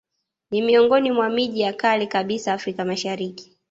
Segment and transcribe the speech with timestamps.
[0.51, 3.57] Ni miongoni mwa miji ya kale kabisa Afrika Mashariki